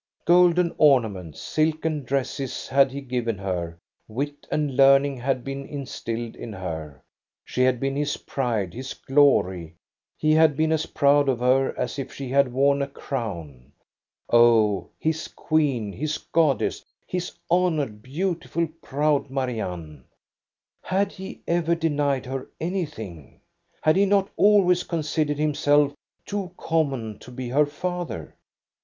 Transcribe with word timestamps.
Golden 0.25 0.73
ornaments, 0.79 1.39
silken 1.39 2.03
dresses 2.03 2.67
had 2.67 2.91
he 2.91 3.01
given 3.01 3.37
her, 3.37 3.77
wit 4.07 4.47
and 4.51 4.75
learning 4.75 5.17
had 5.17 5.43
been 5.43 5.67
instilled 5.67 6.35
in 6.35 6.51
her. 6.53 7.03
She 7.45 7.61
had 7.61 7.79
been 7.79 7.95
his 7.95 8.17
pride, 8.17 8.73
his 8.73 8.95
glory. 8.95 9.75
He 10.17 10.31
had 10.33 10.57
been 10.57 10.71
as 10.71 10.87
proud 10.87 11.29
of 11.29 11.37
her 11.37 11.77
as 11.77 11.99
if 11.99 12.11
she 12.11 12.29
had 12.29 12.51
worn 12.51 12.81
a 12.81 12.87
crown. 12.87 13.73
Oh, 14.27 14.89
his 14.97 15.27
queen, 15.27 15.93
his 15.93 16.17
goddess, 16.17 16.83
his 17.05 17.33
honored, 17.47 18.01
beautiful, 18.01 18.67
proud 18.81 19.29
Marianne! 19.29 20.05
Had 20.81 21.11
he 21.11 21.41
ever 21.47 21.75
denied 21.75 22.25
her 22.25 22.47
anything? 22.59 23.39
Had 23.83 23.95
he 23.95 24.07
not 24.07 24.31
always 24.35 24.79
THE 24.81 24.87
BALL 24.89 24.99
AT 25.01 25.05
EKE 25.05 25.05
BY 25.11 25.21
97 25.21 25.27
considered 25.27 25.39
himself 25.39 25.93
too 26.25 26.51
common 26.57 27.19
to 27.19 27.29
be 27.29 27.49
her 27.49 27.67
father? 27.67 28.35